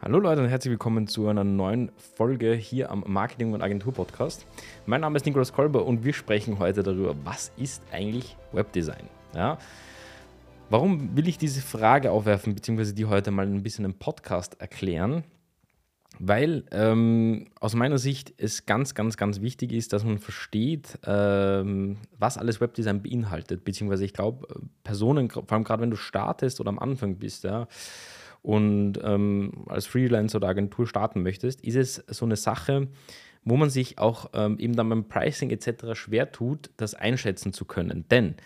Hallo 0.00 0.20
Leute 0.20 0.40
und 0.40 0.48
herzlich 0.48 0.70
willkommen 0.70 1.08
zu 1.08 1.26
einer 1.26 1.42
neuen 1.42 1.90
Folge 1.96 2.54
hier 2.54 2.92
am 2.92 3.02
Marketing- 3.08 3.52
und 3.52 3.62
Agentur-Podcast. 3.62 4.46
Mein 4.86 5.00
Name 5.00 5.16
ist 5.16 5.26
Nikolaus 5.26 5.52
Kolber 5.52 5.84
und 5.84 6.04
wir 6.04 6.12
sprechen 6.12 6.60
heute 6.60 6.84
darüber, 6.84 7.16
was 7.24 7.50
ist 7.56 7.82
eigentlich 7.90 8.36
Webdesign? 8.52 9.08
Ja? 9.34 9.58
Warum 10.70 11.16
will 11.16 11.26
ich 11.26 11.36
diese 11.36 11.60
Frage 11.60 12.12
aufwerfen, 12.12 12.54
beziehungsweise 12.54 12.94
die 12.94 13.06
heute 13.06 13.32
mal 13.32 13.44
ein 13.44 13.64
bisschen 13.64 13.84
im 13.84 13.94
Podcast 13.94 14.60
erklären? 14.60 15.24
Weil 16.20 16.64
ähm, 16.70 17.48
aus 17.58 17.74
meiner 17.74 17.98
Sicht 17.98 18.32
es 18.38 18.66
ganz, 18.66 18.94
ganz, 18.94 19.16
ganz 19.16 19.40
wichtig 19.40 19.72
ist, 19.72 19.92
dass 19.92 20.04
man 20.04 20.18
versteht, 20.18 20.96
ähm, 21.06 21.98
was 22.16 22.38
alles 22.38 22.60
Webdesign 22.60 23.02
beinhaltet. 23.02 23.64
Beziehungsweise 23.64 24.04
ich 24.04 24.14
glaube, 24.14 24.46
Personen, 24.84 25.28
vor 25.28 25.44
allem 25.50 25.64
gerade 25.64 25.82
wenn 25.82 25.90
du 25.90 25.96
startest 25.96 26.60
oder 26.60 26.68
am 26.68 26.78
Anfang 26.78 27.16
bist, 27.16 27.42
ja, 27.42 27.66
und 28.42 28.94
ähm, 29.02 29.64
als 29.66 29.86
Freelancer 29.86 30.36
oder 30.36 30.48
Agentur 30.48 30.86
starten 30.86 31.22
möchtest, 31.22 31.60
ist 31.62 31.76
es 31.76 32.04
so 32.08 32.24
eine 32.24 32.36
Sache, 32.36 32.88
wo 33.44 33.56
man 33.56 33.70
sich 33.70 33.98
auch 33.98 34.30
ähm, 34.34 34.58
eben 34.58 34.76
dann 34.76 34.88
beim 34.88 35.08
Pricing 35.08 35.50
etc. 35.50 35.94
schwer 35.94 36.32
tut, 36.32 36.70
das 36.76 36.94
einschätzen 36.94 37.52
zu 37.52 37.64
können. 37.64 38.06
Denn 38.10 38.36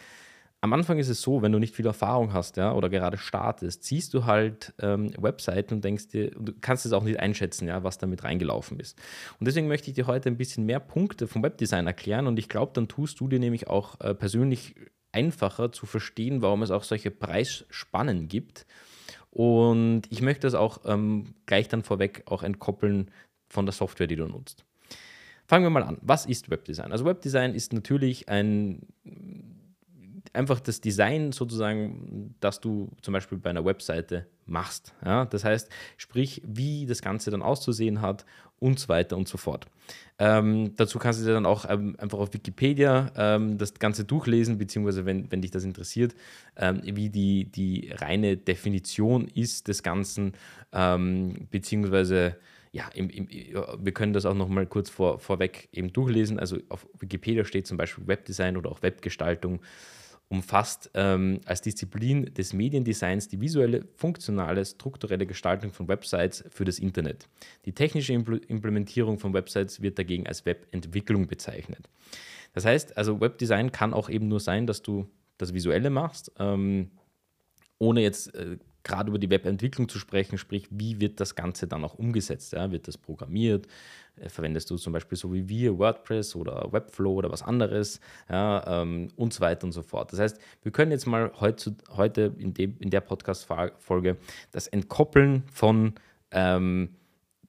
am 0.60 0.72
Anfang 0.72 0.98
ist 0.98 1.08
es 1.08 1.20
so, 1.20 1.42
wenn 1.42 1.50
du 1.50 1.58
nicht 1.58 1.74
viel 1.74 1.86
Erfahrung 1.86 2.32
hast 2.32 2.56
ja, 2.56 2.72
oder 2.72 2.88
gerade 2.88 3.18
startest, 3.18 3.82
siehst 3.82 4.14
du 4.14 4.26
halt 4.26 4.72
ähm, 4.80 5.12
Webseiten 5.18 5.74
und 5.74 5.84
denkst 5.84 6.08
dir, 6.08 6.30
du 6.30 6.52
kannst 6.60 6.86
es 6.86 6.92
auch 6.92 7.02
nicht 7.02 7.18
einschätzen, 7.18 7.66
ja, 7.66 7.82
was 7.82 7.98
damit 7.98 8.22
reingelaufen 8.22 8.78
ist. 8.78 8.96
Und 9.40 9.46
deswegen 9.46 9.66
möchte 9.66 9.90
ich 9.90 9.96
dir 9.96 10.06
heute 10.06 10.28
ein 10.28 10.36
bisschen 10.36 10.64
mehr 10.64 10.78
Punkte 10.78 11.26
vom 11.26 11.42
Webdesign 11.42 11.88
erklären 11.88 12.28
und 12.28 12.38
ich 12.38 12.48
glaube, 12.48 12.70
dann 12.74 12.86
tust 12.86 13.18
du 13.18 13.26
dir 13.26 13.40
nämlich 13.40 13.66
auch 13.66 14.00
äh, 14.00 14.14
persönlich 14.14 14.76
einfacher 15.10 15.72
zu 15.72 15.84
verstehen, 15.84 16.42
warum 16.42 16.62
es 16.62 16.70
auch 16.70 16.84
solche 16.84 17.10
Preisspannen 17.10 18.28
gibt 18.28 18.64
und 19.32 20.02
ich 20.10 20.20
möchte 20.20 20.46
das 20.46 20.54
auch 20.54 20.80
ähm, 20.84 21.34
gleich 21.46 21.66
dann 21.66 21.82
vorweg 21.82 22.24
auch 22.26 22.42
entkoppeln 22.42 23.10
von 23.48 23.64
der 23.64 23.72
Software, 23.72 24.06
die 24.06 24.16
du 24.16 24.26
nutzt. 24.26 24.64
Fangen 25.46 25.64
wir 25.64 25.70
mal 25.70 25.82
an. 25.82 25.96
Was 26.02 26.26
ist 26.26 26.50
Webdesign? 26.50 26.92
Also 26.92 27.06
Webdesign 27.06 27.54
ist 27.54 27.72
natürlich 27.72 28.28
ein 28.28 28.86
einfach 30.32 30.60
das 30.60 30.80
Design 30.80 31.32
sozusagen, 31.32 32.34
das 32.40 32.60
du 32.60 32.90
zum 33.02 33.12
Beispiel 33.12 33.38
bei 33.38 33.50
einer 33.50 33.64
Webseite 33.64 34.26
machst. 34.46 34.94
Ja? 35.04 35.26
Das 35.26 35.44
heißt, 35.44 35.68
sprich, 35.96 36.42
wie 36.44 36.86
das 36.86 37.02
Ganze 37.02 37.30
dann 37.30 37.42
auszusehen 37.42 38.00
hat 38.00 38.24
und 38.58 38.78
so 38.78 38.88
weiter 38.88 39.16
und 39.16 39.28
so 39.28 39.38
fort. 39.38 39.66
Ähm, 40.18 40.74
dazu 40.76 40.98
kannst 40.98 41.20
du 41.20 41.24
dir 41.24 41.32
dann 41.32 41.46
auch 41.46 41.68
ähm, 41.68 41.96
einfach 41.98 42.18
auf 42.18 42.32
Wikipedia 42.32 43.10
ähm, 43.16 43.58
das 43.58 43.74
Ganze 43.74 44.04
durchlesen, 44.04 44.56
beziehungsweise 44.56 45.04
wenn, 45.04 45.30
wenn 45.32 45.42
dich 45.42 45.50
das 45.50 45.64
interessiert, 45.64 46.14
ähm, 46.56 46.80
wie 46.84 47.10
die, 47.10 47.50
die 47.50 47.90
reine 47.92 48.36
Definition 48.36 49.26
ist 49.26 49.66
des 49.66 49.82
Ganzen, 49.82 50.34
ähm, 50.72 51.48
beziehungsweise 51.50 52.36
ja, 52.70 52.88
im, 52.94 53.10
im, 53.10 53.28
wir 53.28 53.92
können 53.92 54.14
das 54.14 54.24
auch 54.24 54.34
noch 54.34 54.48
mal 54.48 54.66
kurz 54.66 54.88
vor, 54.88 55.18
vorweg 55.18 55.68
eben 55.72 55.92
durchlesen. 55.92 56.38
Also 56.38 56.58
auf 56.70 56.86
Wikipedia 56.98 57.44
steht 57.44 57.66
zum 57.66 57.76
Beispiel 57.76 58.06
Webdesign 58.06 58.56
oder 58.56 58.70
auch 58.70 58.82
Webgestaltung 58.82 59.60
umfasst 60.32 60.90
ähm, 60.94 61.42
als 61.44 61.60
Disziplin 61.60 62.32
des 62.32 62.54
Mediendesigns 62.54 63.28
die 63.28 63.38
visuelle, 63.42 63.84
funktionale, 63.96 64.64
strukturelle 64.64 65.26
Gestaltung 65.26 65.72
von 65.72 65.88
Websites 65.88 66.42
für 66.48 66.64
das 66.64 66.78
Internet. 66.78 67.28
Die 67.66 67.72
technische 67.74 68.14
Implementierung 68.14 69.18
von 69.18 69.34
Websites 69.34 69.82
wird 69.82 69.98
dagegen 69.98 70.26
als 70.26 70.46
Webentwicklung 70.46 71.26
bezeichnet. 71.26 71.90
Das 72.54 72.64
heißt, 72.64 72.96
also 72.96 73.20
Webdesign 73.20 73.72
kann 73.72 73.92
auch 73.92 74.08
eben 74.08 74.28
nur 74.28 74.40
sein, 74.40 74.66
dass 74.66 74.80
du 74.80 75.06
das 75.36 75.52
Visuelle 75.52 75.90
machst, 75.90 76.32
ähm, 76.38 76.92
ohne 77.78 78.00
jetzt 78.00 78.34
äh, 78.34 78.56
gerade 78.84 79.10
über 79.10 79.18
die 79.18 79.30
Webentwicklung 79.30 79.88
zu 79.88 79.98
sprechen, 79.98 80.38
sprich, 80.38 80.66
wie 80.70 81.00
wird 81.00 81.20
das 81.20 81.34
Ganze 81.34 81.66
dann 81.66 81.84
auch 81.84 81.94
umgesetzt? 81.94 82.52
Ja? 82.52 82.70
Wird 82.70 82.88
das 82.88 82.98
programmiert? 82.98 83.66
Äh, 84.16 84.28
verwendest 84.28 84.70
du 84.70 84.76
zum 84.76 84.92
Beispiel 84.92 85.16
so 85.16 85.32
wie 85.32 85.48
wir 85.48 85.78
WordPress 85.78 86.36
oder 86.36 86.68
Webflow 86.70 87.14
oder 87.14 87.30
was 87.30 87.42
anderes 87.42 88.00
ja, 88.28 88.82
ähm, 88.82 89.08
und 89.16 89.32
so 89.32 89.40
weiter 89.40 89.64
und 89.64 89.72
so 89.72 89.82
fort. 89.82 90.12
Das 90.12 90.20
heißt, 90.20 90.38
wir 90.62 90.72
können 90.72 90.90
jetzt 90.90 91.06
mal 91.06 91.32
heute, 91.40 91.74
heute 91.90 92.34
in, 92.38 92.54
dem, 92.54 92.76
in 92.78 92.90
der 92.90 93.00
Podcast-Folge 93.00 94.16
das 94.50 94.66
entkoppeln 94.68 95.44
von 95.50 95.94
ähm, 96.30 96.90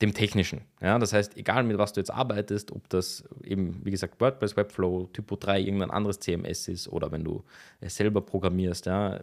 dem 0.02 0.14
Technischen. 0.14 0.62
Ja, 0.82 1.00
das 1.00 1.14
heißt, 1.14 1.38
egal 1.38 1.64
mit 1.64 1.78
was 1.78 1.94
du 1.94 2.02
jetzt 2.02 2.12
arbeitest, 2.12 2.72
ob 2.72 2.90
das 2.90 3.24
eben, 3.44 3.80
wie 3.86 3.92
gesagt, 3.92 4.20
WordPress, 4.20 4.58
Webflow, 4.58 5.08
Typo 5.14 5.36
3, 5.36 5.62
irgendein 5.62 5.92
anderes 5.92 6.20
CMS 6.20 6.68
ist 6.68 6.88
oder 6.90 7.12
wenn 7.12 7.24
du 7.24 7.44
es 7.80 7.96
selber 7.96 8.22
programmierst, 8.22 8.86
ja, 8.86 9.22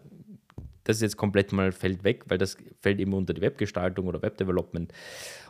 das 0.85 0.97
ist 0.97 1.03
jetzt 1.03 1.17
komplett 1.17 1.53
mal 1.53 1.73
fällt 1.73 2.05
weg, 2.05 2.25
weil 2.29 2.39
das 2.39 2.57
fällt 2.81 3.01
eben 3.01 3.13
unter 3.13 3.35
die 3.35 3.41
Webgestaltung 3.41 4.07
oder 4.07 4.23
Webdevelopment 4.23 4.93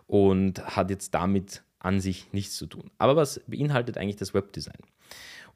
und 0.06 0.64
hat 0.76 0.90
jetzt 0.90 1.14
damit 1.14 1.62
an 1.78 2.00
sich 2.00 2.32
nichts 2.32 2.56
zu 2.56 2.66
tun. 2.66 2.90
Aber 2.98 3.16
was 3.16 3.40
beinhaltet 3.46 3.96
eigentlich 3.96 4.16
das 4.16 4.34
Webdesign? 4.34 4.80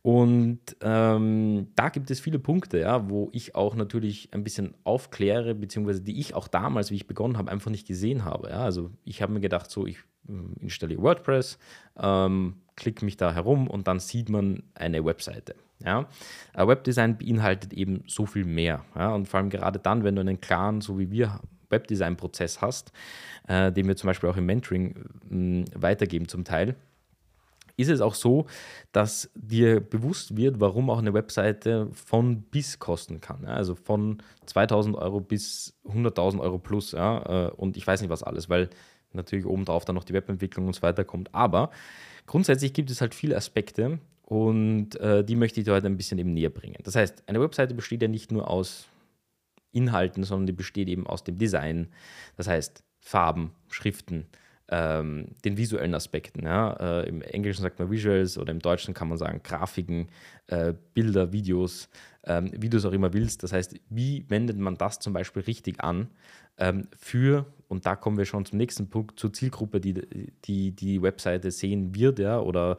Und 0.03 0.77
ähm, 0.83 1.69
da 1.77 1.89
gibt 1.89 2.11
es 2.11 2.21
viele 2.21 2.39
Punkte, 2.39 2.79
ja, 2.79 3.09
wo 3.09 3.31
ich 3.33 3.55
auch 3.55 3.75
natürlich 3.75 4.29
ein 4.33 4.45
bisschen 4.45 4.75
aufkläre, 4.85 5.55
beziehungsweise 5.55 6.03
die 6.03 6.21
ich 6.21 6.35
auch 6.35 6.47
damals, 6.47 6.91
wie 6.91 6.97
ich 6.97 7.07
begonnen 7.07 7.39
habe, 7.39 7.51
einfach 7.51 7.71
nicht 7.71 7.87
gesehen 7.87 8.23
habe. 8.23 8.51
Ja. 8.51 8.59
Also 8.65 8.91
ich 9.05 9.23
habe 9.23 9.33
mir 9.33 9.41
gedacht, 9.41 9.71
so, 9.71 9.87
ich 9.87 9.97
äh, 10.29 10.33
installiere 10.61 11.01
WordPress, 11.01 11.59
ähm, 11.99 12.57
klicke 12.77 13.05
mich 13.05 13.17
da 13.17 13.33
herum 13.33 13.69
und 13.69 13.89
dann 13.89 14.01
sieht 14.01 14.29
man 14.29 14.63
eine 14.75 15.05
Webseite. 15.05 15.55
Ja? 15.85 16.09
Webdesign 16.55 17.19
beinhaltet 17.19 17.73
eben 17.73 18.03
so 18.07 18.27
viel 18.27 18.45
mehr. 18.45 18.85
Ja? 18.95 19.15
Und 19.15 19.29
vor 19.29 19.41
allem 19.41 19.51
gerade 19.51 19.79
dann, 19.79 20.05
wenn 20.05 20.17
du 20.17 20.21
einen 20.21 20.41
klaren, 20.41 20.81
so 20.81 20.99
wie 20.99 21.11
wir, 21.11 21.41
Webdesign-Prozess 21.71 22.61
hast, 22.61 22.93
äh, 23.49 23.73
den 23.73 23.89
wir 23.89 23.97
zum 23.97 24.09
Beispiel 24.09 24.29
auch 24.29 24.37
im 24.37 24.47
Mentoring 24.47 24.95
mh, 25.29 25.65
weitergeben 25.75 26.29
zum 26.29 26.45
Teil, 26.45 26.77
ist 27.77 27.91
es 27.91 28.01
auch 28.01 28.15
so, 28.15 28.47
dass 28.93 29.31
dir 29.35 29.81
bewusst 29.81 30.37
wird, 30.37 30.61
warum 30.61 30.91
auch 30.91 30.99
eine 30.99 31.13
Webseite 31.13 31.89
von 31.93 32.43
bis 32.43 32.79
kosten 32.79 33.21
kann. 33.21 33.43
Ja? 33.43 33.55
Also 33.55 33.75
von 33.75 34.23
2000 34.47 34.97
Euro 34.97 35.21
bis 35.21 35.77
100.000 35.85 36.41
Euro 36.41 36.59
plus. 36.59 36.93
Ja? 36.93 37.49
Äh, 37.49 37.51
und 37.51 37.77
ich 37.77 37.87
weiß 37.87 38.01
nicht 38.01 38.11
was 38.11 38.23
alles, 38.23 38.49
weil 38.49 38.71
natürlich 39.13 39.47
obendrauf 39.47 39.85
dann 39.85 39.95
noch 39.95 40.05
die 40.05 40.13
Webentwicklung 40.13 40.67
und 40.67 40.75
so 40.75 40.83
weiter 40.83 41.05
kommt. 41.05 41.35
Aber 41.35 41.71
grundsätzlich 42.27 42.73
gibt 42.73 42.91
es 42.91 43.01
halt 43.01 43.15
viele 43.15 43.37
Aspekte, 43.37 43.99
und 44.27 44.99
äh, 45.01 45.23
die 45.23 45.37
möchte 45.37 45.61
ich 45.61 45.65
dir 45.65 45.75
heute 45.75 45.87
ein 45.87 45.97
bisschen 45.97 46.19
eben 46.19 46.33
näher 46.33 46.51
bringen. 46.51 46.79
Das 46.83 46.97
heißt, 46.97 47.25
eine 47.27 47.41
Webseite 47.41 47.75
besteht 47.75 48.03
ja 48.03 48.09
nicht 48.09 48.33
nur 48.33 48.49
aus 48.49 48.89
Inhalten, 49.73 50.25
sondern 50.25 50.47
die 50.47 50.53
besteht 50.53 50.89
eben 50.89 51.07
aus 51.07 51.25
dem 51.25 51.37
Design. 51.37 51.89
Das 52.37 52.49
heißt, 52.49 52.83
Farben, 53.01 53.53
Schriften, 53.69 54.27
ähm, 54.69 55.27
den 55.45 55.59
visuellen 55.59 55.95
Aspekten. 55.95 56.47
Ja? 56.47 56.73
Äh, 57.03 57.09
Im 57.09 57.21
Englischen 57.21 57.61
sagt 57.61 57.79
man 57.79 57.91
Visuals 57.91 58.39
oder 58.39 58.51
im 58.51 58.61
Deutschen 58.61 58.95
kann 58.95 59.09
man 59.09 59.19
sagen 59.19 59.43
Grafiken, 59.43 60.09
äh, 60.47 60.73
Bilder, 60.95 61.33
Videos, 61.33 61.91
ähm, 62.25 62.51
wie 62.57 62.71
du 62.71 62.79
es 62.79 62.87
auch 62.87 62.93
immer 62.93 63.13
willst. 63.13 63.43
Das 63.43 63.53
heißt, 63.53 63.79
wie 63.91 64.25
wendet 64.29 64.57
man 64.57 64.77
das 64.77 65.01
zum 65.01 65.13
Beispiel 65.13 65.43
richtig 65.43 65.85
an 65.85 66.09
ähm, 66.57 66.89
für, 66.97 67.45
und 67.75 67.87
da 67.87 67.97
kommen 67.97 68.17
wir 68.17 68.25
schon 68.25 68.45
zum 68.45 68.59
nächsten 68.59 68.89
Punkt, 68.89 69.19
zur 69.19 69.33
Zielgruppe, 69.33 69.81
die 69.81 69.95
die, 70.45 70.73
die 70.73 71.03
Webseite 71.03 71.51
sehen 71.51 71.95
wird 71.95 72.19
ja, 72.19 72.41
oder 72.41 72.77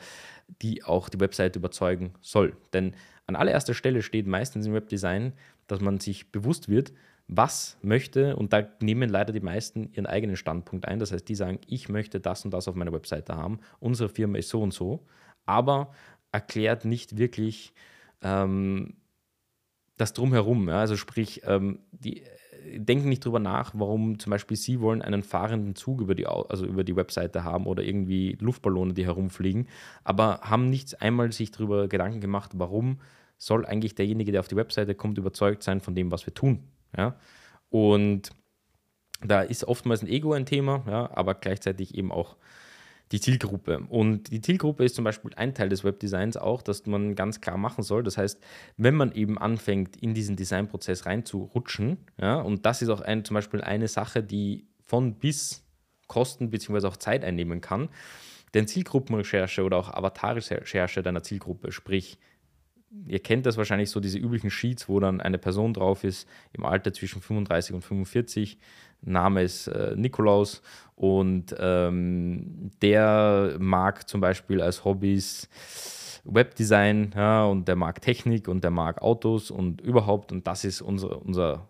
die 0.62 0.84
auch 0.84 1.10
die 1.10 1.20
Webseite 1.20 1.60
überzeugen 1.60 2.14
soll. 2.22 2.56
Denn 2.74 2.96
an 3.28 3.36
allererster 3.36 3.74
Stelle 3.74 4.02
steht 4.02 4.28
meistens 4.28 4.66
im 4.66 4.74
Webdesign, 4.74 5.34
dass 5.68 5.82
man 5.82 6.00
sich 6.00 6.32
bewusst 6.32 6.70
wird, 6.70 6.94
was 7.28 7.78
möchte, 7.82 8.36
und 8.36 8.54
da 8.54 8.68
nehmen 8.82 9.10
leider 9.10 9.34
die 9.34 9.40
meisten 9.40 9.92
ihren 9.94 10.06
eigenen 10.06 10.36
Standpunkt 10.36 10.88
ein. 10.88 11.00
Das 11.00 11.12
heißt, 11.12 11.28
die 11.28 11.36
sagen, 11.36 11.60
ich 11.68 11.90
möchte 11.90 12.20
das 12.20 12.46
und 12.46 12.52
das 12.52 12.68
auf 12.68 12.76
meiner 12.76 12.94
Webseite 12.94 13.36
haben, 13.36 13.60
unsere 13.80 14.10
Firma 14.10 14.38
ist 14.38 14.50
so 14.50 14.62
und 14.62 14.74
so, 14.74 15.06
aber 15.46 15.92
erklärt 16.32 16.86
nicht 16.86 17.18
wirklich 17.18 17.74
ähm, 18.22 18.96
das 19.98 20.14
Drumherum. 20.14 20.70
Ja? 20.70 20.80
Also 20.80 20.98
sprich, 20.98 21.42
ähm, 21.46 21.80
die 21.92 22.24
denken 22.76 23.10
nicht 23.10 23.24
drüber 23.24 23.40
nach, 23.40 23.72
warum 23.76 24.20
zum 24.20 24.32
Beispiel 24.32 24.58
sie 24.58 24.80
wollen 24.80 25.02
einen 25.02 25.24
fahrenden 25.24 25.76
Zug 25.76 26.02
über 26.02 26.16
die, 26.16 26.28
also 26.28 26.66
über 26.66 26.84
die 26.84 26.96
Webseite 26.96 27.44
haben 27.44 27.66
oder 27.66 27.84
irgendwie 27.84 28.38
Luftballone, 28.40 28.94
die 28.94 29.06
herumfliegen, 29.06 29.68
aber 30.04 30.42
haben 30.42 30.70
nicht 30.70 31.02
einmal 31.02 31.32
sich 31.32 31.52
darüber 31.52 31.88
Gedanken 31.88 32.22
gemacht, 32.22 32.52
warum 32.56 33.00
soll 33.38 33.66
eigentlich 33.66 33.96
derjenige, 33.96 34.32
der 34.32 34.40
auf 34.40 34.48
die 34.48 34.56
Webseite 34.56 34.96
kommt, 34.96 35.18
überzeugt 35.18 35.64
sein 35.64 35.82
von 35.82 35.96
dem, 35.96 36.12
was 36.12 36.26
wir 36.26 36.34
tun. 36.34 36.64
Ja? 36.96 37.16
Und 37.70 38.32
da 39.22 39.42
ist 39.42 39.64
oftmals 39.66 40.02
ein 40.02 40.08
Ego 40.08 40.34
ein 40.34 40.46
Thema, 40.46 40.84
ja, 40.88 41.10
aber 41.14 41.36
gleichzeitig 41.36 41.96
eben 41.96 42.12
auch 42.12 42.36
die 43.16 43.22
Zielgruppe. 43.22 43.80
Und 43.88 44.30
die 44.32 44.42
Zielgruppe 44.42 44.84
ist 44.84 44.96
zum 44.96 45.06
Beispiel 45.06 45.32
ein 45.36 45.54
Teil 45.54 45.70
des 45.70 45.86
Webdesigns 45.86 46.36
auch, 46.36 46.62
dass 46.62 46.86
man 46.86 47.16
ganz 47.16 47.40
klar 47.40 47.58
machen 47.58 47.82
soll. 47.82 48.04
Das 48.04 48.18
heißt, 48.18 48.44
wenn 48.76 48.94
man 48.94 49.14
eben 49.14 49.38
anfängt, 49.38 49.96
in 49.96 50.14
diesen 50.14 50.36
Designprozess 50.36 51.06
reinzurutschen, 51.06 51.98
ja, 52.20 52.42
und 52.42 52.66
das 52.66 52.82
ist 52.82 52.90
auch 52.90 53.00
ein, 53.00 53.24
zum 53.24 53.36
Beispiel 53.36 53.62
eine 53.62 53.88
Sache, 53.88 54.22
die 54.22 54.68
von 54.86 55.16
bis 55.16 55.64
Kosten 56.08 56.50
bzw. 56.50 56.88
auch 56.88 56.98
Zeit 56.98 57.24
einnehmen 57.24 57.62
kann. 57.62 57.88
Denn 58.54 58.68
Zielgruppenrecherche 58.68 59.64
oder 59.64 59.78
auch 59.78 59.94
Avatarrecherche 59.94 61.02
deiner 61.02 61.24
Zielgruppe, 61.24 61.72
sprich 61.72 62.20
ihr 63.08 63.20
kennt 63.20 63.46
das 63.46 63.58
wahrscheinlich 63.58 63.90
so, 63.90 64.00
diese 64.00 64.18
üblichen 64.18 64.50
Sheets, 64.50 64.88
wo 64.88 65.00
dann 65.00 65.22
eine 65.22 65.38
Person 65.38 65.74
drauf 65.74 66.04
ist, 66.04 66.28
im 66.54 66.66
Alter 66.66 66.94
zwischen 66.94 67.22
35 67.22 67.76
und 67.76 67.82
45. 67.82 68.58
Name 69.06 69.44
ist 69.44 69.68
äh, 69.68 69.96
Nikolaus 69.96 70.62
und 70.96 71.56
ähm, 71.60 72.72
der 72.82 73.56
mag 73.60 74.08
zum 74.08 74.22
Beispiel 74.22 74.62
als 74.62 74.84
Hobbys 74.84 75.50
Webdesign 76.26 77.14
ja, 77.16 77.46
und 77.46 77.68
der 77.68 77.76
mag 77.76 78.02
Technik 78.02 78.48
und 78.48 78.64
der 78.64 78.72
mag 78.72 79.02
Autos 79.02 79.52
und 79.52 79.82
überhaupt 79.82 80.32
und 80.32 80.48
das 80.48 80.66
ist 80.66 80.82
unser, 80.82 81.22
unser 81.22 81.70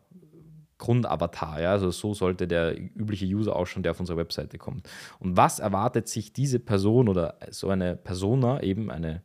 Grundavatar. 0.78 1.62
Ja? 1.62 1.72
Also 1.72 1.92
so 1.92 2.14
sollte 2.14 2.48
der 2.48 2.78
übliche 2.78 3.26
User 3.26 3.56
ausschauen, 3.56 3.84
der 3.84 3.92
auf 3.92 4.00
unsere 4.00 4.18
Webseite 4.18 4.58
kommt. 4.58 4.90
Und 5.20 5.38
was 5.38 5.60
erwartet 5.60 6.08
sich 6.08 6.34
diese 6.34 6.60
Person 6.60 7.10
oder 7.10 7.36
so 7.50 7.70
eine 7.70 7.96
Persona, 7.96 8.62
eben 8.62 8.92
eine 8.92 9.22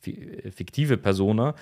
fiktive 0.00 0.96
Persona, 0.96 1.54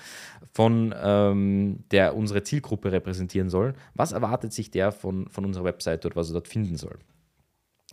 von 0.53 0.93
ähm, 1.01 1.83
der 1.91 2.15
unsere 2.15 2.43
Zielgruppe 2.43 2.91
repräsentieren 2.91 3.49
soll? 3.49 3.73
Was 3.93 4.11
erwartet 4.11 4.53
sich 4.53 4.71
der 4.71 4.91
von, 4.91 5.27
von 5.29 5.45
unserer 5.45 5.65
Webseite 5.65 6.07
oder 6.07 6.15
was 6.15 6.29
er 6.29 6.33
dort 6.33 6.47
finden 6.47 6.77
soll? 6.77 6.97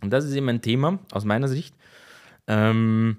Und 0.01 0.11
das 0.11 0.25
ist 0.25 0.35
eben 0.35 0.49
ein 0.49 0.61
Thema 0.61 0.99
aus 1.11 1.25
meiner 1.25 1.47
Sicht. 1.47 1.75
Ähm, 2.47 3.17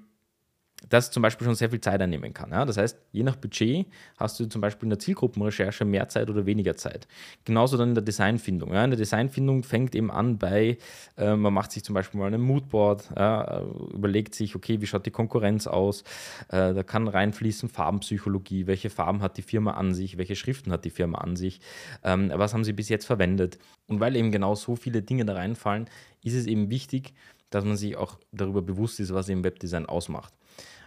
das 0.87 1.11
zum 1.11 1.21
Beispiel 1.21 1.45
schon 1.45 1.55
sehr 1.55 1.69
viel 1.69 1.81
Zeit 1.81 2.01
einnehmen 2.01 2.33
kann. 2.33 2.51
Ja? 2.51 2.65
Das 2.65 2.77
heißt, 2.77 2.97
je 3.11 3.23
nach 3.23 3.35
Budget 3.35 3.87
hast 4.17 4.39
du 4.39 4.45
zum 4.45 4.61
Beispiel 4.61 4.85
in 4.85 4.91
der 4.91 4.99
Zielgruppenrecherche 4.99 5.83
mehr 5.83 6.07
Zeit 6.07 6.29
oder 6.29 6.45
weniger 6.45 6.75
Zeit. 6.75 7.07
Genauso 7.43 7.77
dann 7.77 7.89
in 7.89 7.95
der 7.95 8.03
Designfindung. 8.03 8.73
Ja? 8.73 8.83
In 8.83 8.91
der 8.91 8.97
Designfindung 8.97 9.63
fängt 9.63 9.93
eben 9.93 10.09
an 10.09 10.37
bei, 10.37 10.77
äh, 11.17 11.35
man 11.35 11.53
macht 11.53 11.71
sich 11.71 11.83
zum 11.83 11.95
Beispiel 11.95 12.19
mal 12.19 12.33
ein 12.33 12.41
Moodboard, 12.41 13.09
ja? 13.15 13.61
überlegt 13.93 14.35
sich, 14.35 14.55
okay, 14.55 14.79
wie 14.81 14.87
schaut 14.87 15.05
die 15.05 15.11
Konkurrenz 15.11 15.67
aus? 15.67 16.03
Äh, 16.47 16.73
da 16.73 16.83
kann 16.83 17.07
reinfließen 17.07 17.69
Farbenpsychologie, 17.69 18.67
welche 18.67 18.89
Farben 18.89 19.21
hat 19.21 19.37
die 19.37 19.41
Firma 19.41 19.71
an 19.71 19.93
sich, 19.93 20.17
welche 20.17 20.35
Schriften 20.35 20.71
hat 20.71 20.85
die 20.85 20.89
Firma 20.89 21.19
an 21.19 21.35
sich, 21.35 21.59
ähm, 22.03 22.31
was 22.33 22.53
haben 22.53 22.63
sie 22.63 22.73
bis 22.73 22.89
jetzt 22.89 23.05
verwendet. 23.05 23.59
Und 23.87 23.99
weil 23.99 24.15
eben 24.15 24.31
genau 24.31 24.55
so 24.55 24.75
viele 24.75 25.01
Dinge 25.01 25.25
da 25.25 25.33
reinfallen, 25.33 25.89
ist 26.23 26.35
es 26.35 26.45
eben 26.45 26.69
wichtig, 26.69 27.13
dass 27.49 27.65
man 27.65 27.77
sich 27.77 27.97
auch 27.97 28.17
darüber 28.31 28.61
bewusst 28.61 28.99
ist, 28.99 29.13
was 29.13 29.29
eben 29.29 29.43
Webdesign 29.43 29.85
ausmacht. 29.85 30.33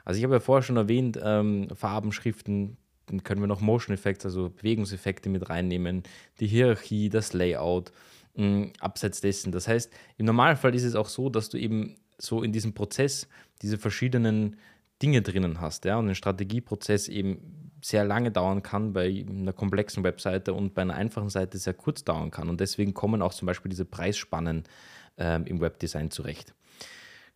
Also 0.04 0.18
ich 0.18 0.24
habe 0.24 0.34
ja 0.34 0.40
vorher 0.40 0.62
schon 0.62 0.76
erwähnt, 0.76 1.18
ähm, 1.22 1.68
Farben, 1.74 2.12
Schriften, 2.12 2.76
dann 3.06 3.22
können 3.22 3.40
wir 3.40 3.46
noch 3.46 3.60
Motion 3.60 3.94
Effects, 3.94 4.24
also 4.24 4.50
Bewegungseffekte 4.50 5.28
mit 5.28 5.48
reinnehmen, 5.48 6.02
die 6.40 6.46
Hierarchie, 6.46 7.08
das 7.08 7.32
Layout, 7.32 7.92
mh, 8.34 8.46
mm, 8.46 8.72
abseits 8.80 9.20
dessen. 9.20 9.52
Das 9.52 9.68
heißt, 9.68 9.92
im 10.16 10.26
Normalfall 10.26 10.74
ist 10.74 10.84
es 10.84 10.94
auch 10.94 11.08
so, 11.08 11.28
dass 11.28 11.48
du 11.48 11.58
eben 11.58 11.96
so 12.18 12.42
in 12.42 12.52
diesem 12.52 12.72
Prozess 12.72 13.28
diese 13.60 13.78
verschiedenen 13.78 14.56
Dinge 15.02 15.22
drinnen 15.22 15.60
hast, 15.60 15.84
ja, 15.84 15.98
und 15.98 16.08
ein 16.08 16.14
Strategieprozess 16.14 17.08
eben 17.08 17.72
sehr 17.84 18.04
lange 18.04 18.30
dauern 18.30 18.62
kann 18.62 18.92
bei 18.92 19.26
einer 19.28 19.52
komplexen 19.52 20.04
Webseite 20.04 20.54
und 20.54 20.74
bei 20.74 20.82
einer 20.82 20.94
einfachen 20.94 21.28
Seite 21.28 21.58
sehr 21.58 21.74
kurz 21.74 22.04
dauern 22.04 22.30
kann. 22.30 22.48
Und 22.48 22.60
deswegen 22.60 22.94
kommen 22.94 23.22
auch 23.22 23.34
zum 23.34 23.46
Beispiel 23.46 23.70
diese 23.70 23.84
Preisspannen 23.84 24.62
ähm, 25.18 25.44
im 25.46 25.60
Webdesign 25.60 26.12
zurecht. 26.12 26.54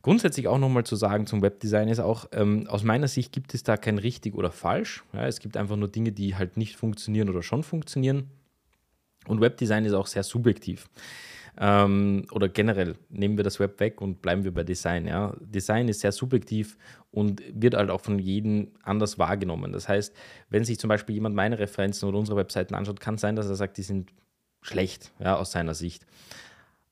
Grundsätzlich 0.06 0.46
auch 0.46 0.58
nochmal 0.58 0.84
zu 0.84 0.94
sagen 0.94 1.26
zum 1.26 1.42
Webdesign 1.42 1.88
ist 1.88 1.98
auch, 1.98 2.26
ähm, 2.30 2.68
aus 2.68 2.84
meiner 2.84 3.08
Sicht 3.08 3.32
gibt 3.32 3.54
es 3.54 3.64
da 3.64 3.76
kein 3.76 3.98
richtig 3.98 4.36
oder 4.36 4.52
falsch. 4.52 5.02
Ja, 5.12 5.26
es 5.26 5.40
gibt 5.40 5.56
einfach 5.56 5.74
nur 5.74 5.88
Dinge, 5.88 6.12
die 6.12 6.36
halt 6.36 6.56
nicht 6.56 6.76
funktionieren 6.76 7.28
oder 7.28 7.42
schon 7.42 7.64
funktionieren. 7.64 8.30
Und 9.26 9.40
Webdesign 9.40 9.84
ist 9.84 9.94
auch 9.94 10.06
sehr 10.06 10.22
subjektiv. 10.22 10.88
Ähm, 11.58 12.24
oder 12.30 12.48
generell 12.48 12.94
nehmen 13.08 13.36
wir 13.36 13.42
das 13.42 13.58
Web 13.58 13.80
weg 13.80 14.00
und 14.00 14.22
bleiben 14.22 14.44
wir 14.44 14.54
bei 14.54 14.62
Design. 14.62 15.08
Ja. 15.08 15.34
Design 15.40 15.88
ist 15.88 16.02
sehr 16.02 16.12
subjektiv 16.12 16.78
und 17.10 17.42
wird 17.52 17.74
halt 17.74 17.90
auch 17.90 18.00
von 18.00 18.20
jedem 18.20 18.68
anders 18.84 19.18
wahrgenommen. 19.18 19.72
Das 19.72 19.88
heißt, 19.88 20.14
wenn 20.50 20.62
sich 20.64 20.78
zum 20.78 20.86
Beispiel 20.86 21.16
jemand 21.16 21.34
meine 21.34 21.58
Referenzen 21.58 22.08
oder 22.08 22.18
unsere 22.18 22.38
Webseiten 22.38 22.76
anschaut, 22.76 23.00
kann 23.00 23.16
es 23.16 23.22
sein, 23.22 23.34
dass 23.34 23.48
er 23.48 23.56
sagt, 23.56 23.76
die 23.76 23.82
sind 23.82 24.12
schlecht 24.62 25.12
ja, 25.18 25.34
aus 25.34 25.50
seiner 25.50 25.74
Sicht. 25.74 26.06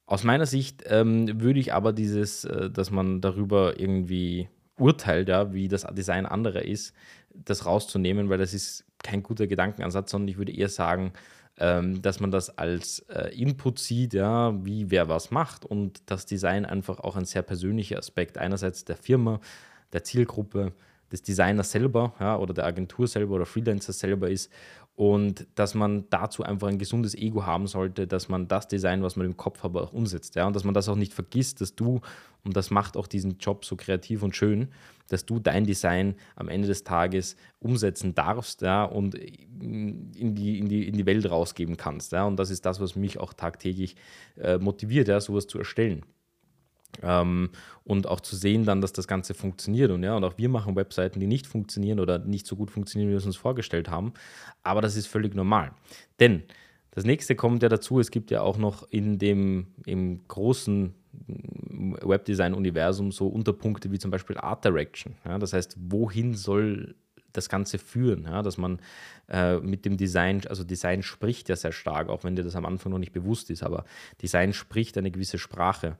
Aus 0.06 0.22
meiner 0.24 0.46
Sicht 0.46 0.82
ähm, 0.86 1.40
würde 1.40 1.60
ich 1.60 1.72
aber 1.72 1.92
dieses, 1.92 2.44
äh, 2.44 2.70
dass 2.70 2.90
man 2.90 3.20
darüber 3.20 3.78
irgendwie 3.78 4.48
urteilt, 4.78 5.28
ja, 5.28 5.52
wie 5.52 5.68
das 5.68 5.86
Design 5.92 6.26
anderer 6.26 6.62
ist, 6.62 6.94
das 7.32 7.64
rauszunehmen, 7.64 8.28
weil 8.28 8.38
das 8.38 8.54
ist 8.54 8.84
kein 9.02 9.22
guter 9.22 9.46
Gedankenansatz, 9.46 10.10
sondern 10.10 10.28
ich 10.28 10.38
würde 10.38 10.52
eher 10.52 10.68
sagen, 10.68 11.12
ähm, 11.58 12.02
dass 12.02 12.20
man 12.20 12.30
das 12.30 12.58
als 12.58 13.00
äh, 13.08 13.34
Input 13.34 13.78
sieht, 13.78 14.14
ja, 14.14 14.52
wie 14.64 14.90
wer 14.90 15.08
was 15.08 15.30
macht 15.30 15.64
und 15.64 16.02
das 16.06 16.26
Design 16.26 16.64
einfach 16.64 17.00
auch 17.00 17.16
ein 17.16 17.24
sehr 17.24 17.42
persönlicher 17.42 17.98
Aspekt 17.98 18.38
einerseits 18.38 18.84
der 18.84 18.96
Firma, 18.96 19.40
der 19.92 20.04
Zielgruppe, 20.04 20.72
des 21.12 21.22
Designers 21.22 21.70
selber 21.70 22.14
ja, 22.18 22.36
oder 22.36 22.54
der 22.54 22.66
Agentur 22.66 23.06
selber 23.06 23.36
oder 23.36 23.46
Freelancer 23.46 23.92
selber 23.92 24.30
ist 24.30 24.50
und 24.96 25.48
dass 25.56 25.74
man 25.74 26.08
dazu 26.10 26.44
einfach 26.44 26.68
ein 26.68 26.78
gesundes 26.78 27.16
Ego 27.16 27.44
haben 27.44 27.66
sollte, 27.66 28.06
dass 28.06 28.28
man 28.28 28.46
das 28.46 28.68
Design, 28.68 29.02
was 29.02 29.16
man 29.16 29.26
im 29.26 29.36
Kopf 29.36 29.62
hat, 29.64 29.74
auch 29.74 29.92
umsetzt. 29.92 30.36
Ja? 30.36 30.46
Und 30.46 30.54
dass 30.54 30.62
man 30.62 30.74
das 30.74 30.88
auch 30.88 30.94
nicht 30.94 31.12
vergisst, 31.12 31.60
dass 31.60 31.74
du, 31.74 32.00
und 32.44 32.56
das 32.56 32.70
macht 32.70 32.96
auch 32.96 33.08
diesen 33.08 33.38
Job 33.38 33.64
so 33.64 33.74
kreativ 33.74 34.22
und 34.22 34.36
schön, 34.36 34.68
dass 35.08 35.26
du 35.26 35.40
dein 35.40 35.64
Design 35.64 36.14
am 36.36 36.48
Ende 36.48 36.68
des 36.68 36.84
Tages 36.84 37.36
umsetzen 37.58 38.14
darfst 38.14 38.62
ja? 38.62 38.84
und 38.84 39.16
in 39.16 40.12
die, 40.34 40.60
in, 40.60 40.68
die, 40.68 40.86
in 40.86 40.96
die 40.96 41.06
Welt 41.06 41.28
rausgeben 41.28 41.76
kannst. 41.76 42.12
Ja? 42.12 42.24
Und 42.24 42.36
das 42.36 42.50
ist 42.50 42.64
das, 42.64 42.78
was 42.78 42.94
mich 42.94 43.18
auch 43.18 43.32
tagtäglich 43.32 43.96
äh, 44.36 44.58
motiviert, 44.58 45.08
ja? 45.08 45.20
sowas 45.20 45.48
zu 45.48 45.58
erstellen. 45.58 46.04
Ähm, 47.02 47.50
und 47.84 48.06
auch 48.06 48.20
zu 48.20 48.36
sehen 48.36 48.64
dann, 48.64 48.80
dass 48.80 48.92
das 48.92 49.06
Ganze 49.06 49.34
funktioniert. 49.34 49.90
Und 49.90 50.02
ja, 50.02 50.16
und 50.16 50.24
auch 50.24 50.38
wir 50.38 50.48
machen 50.48 50.76
Webseiten, 50.76 51.20
die 51.20 51.26
nicht 51.26 51.46
funktionieren 51.46 52.00
oder 52.00 52.18
nicht 52.18 52.46
so 52.46 52.56
gut 52.56 52.70
funktionieren, 52.70 53.08
wie 53.08 53.14
wir 53.14 53.18
es 53.18 53.26
uns 53.26 53.36
vorgestellt 53.36 53.90
haben. 53.90 54.14
Aber 54.62 54.80
das 54.80 54.96
ist 54.96 55.06
völlig 55.06 55.34
normal. 55.34 55.72
Denn 56.20 56.44
das 56.92 57.04
nächste 57.04 57.34
kommt 57.34 57.62
ja 57.62 57.68
dazu, 57.68 57.98
es 58.00 58.10
gibt 58.10 58.30
ja 58.30 58.40
auch 58.40 58.56
noch 58.56 58.88
in 58.90 59.18
dem 59.18 59.66
im 59.84 60.26
großen 60.28 60.94
Webdesign-Universum 62.02 63.12
so 63.12 63.26
Unterpunkte 63.28 63.90
wie 63.90 63.98
zum 63.98 64.10
Beispiel 64.10 64.38
Art 64.38 64.64
Direction. 64.64 65.14
Ja, 65.24 65.38
das 65.38 65.52
heißt, 65.52 65.76
wohin 65.78 66.34
soll 66.34 66.94
das 67.32 67.48
Ganze 67.48 67.78
führen, 67.78 68.24
ja, 68.24 68.42
dass 68.42 68.58
man 68.58 68.78
äh, 69.28 69.58
mit 69.58 69.84
dem 69.84 69.96
Design, 69.96 70.42
also 70.48 70.64
Design 70.64 71.02
spricht 71.02 71.48
ja 71.48 71.56
sehr 71.56 71.72
stark, 71.72 72.08
auch 72.08 72.24
wenn 72.24 72.36
dir 72.36 72.44
das 72.44 72.56
am 72.56 72.64
Anfang 72.64 72.92
noch 72.92 72.98
nicht 72.98 73.12
bewusst 73.12 73.50
ist, 73.50 73.62
aber 73.62 73.84
Design 74.22 74.52
spricht 74.52 74.96
eine 74.96 75.10
gewisse 75.10 75.38
Sprache. 75.38 75.96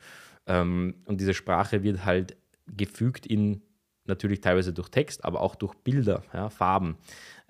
Ähm, 0.46 1.02
und 1.06 1.20
diese 1.20 1.34
Sprache 1.34 1.82
wird 1.82 2.04
halt 2.04 2.36
gefügt 2.66 3.26
in 3.26 3.62
natürlich 4.06 4.40
teilweise 4.40 4.72
durch 4.72 4.88
Text, 4.88 5.24
aber 5.24 5.40
auch 5.40 5.54
durch 5.54 5.74
Bilder, 5.74 6.22
ja, 6.32 6.50
Farben. 6.50 6.98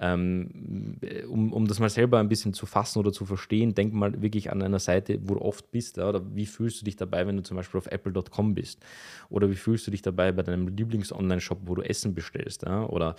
Ähm, 0.04 0.98
um, 1.28 1.50
um 1.52 1.66
das 1.66 1.78
mal 1.78 1.88
selber 1.88 2.18
ein 2.18 2.28
bisschen 2.28 2.52
zu 2.52 2.66
fassen 2.66 2.98
oder 2.98 3.10
zu 3.10 3.24
verstehen, 3.24 3.74
denk 3.74 3.94
mal 3.94 4.20
wirklich 4.20 4.52
an 4.52 4.60
einer 4.62 4.78
Seite, 4.78 5.18
wo 5.22 5.34
du 5.34 5.40
oft 5.40 5.70
bist. 5.70 5.98
Oder 5.98 6.20
wie 6.34 6.44
fühlst 6.44 6.82
du 6.82 6.84
dich 6.84 6.96
dabei, 6.96 7.26
wenn 7.26 7.38
du 7.38 7.42
zum 7.42 7.56
Beispiel 7.56 7.78
auf 7.78 7.86
apple.com 7.86 8.54
bist? 8.54 8.84
Oder 9.30 9.48
wie 9.48 9.54
fühlst 9.54 9.86
du 9.86 9.90
dich 9.90 10.02
dabei 10.02 10.32
bei 10.32 10.42
deinem 10.42 10.68
Lieblings-Online-Shop, 10.68 11.60
wo 11.64 11.74
du 11.74 11.80
Essen 11.80 12.14
bestellst? 12.14 12.66
Oder 12.66 13.16